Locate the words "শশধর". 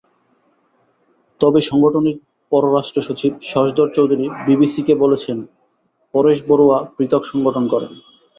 3.43-3.87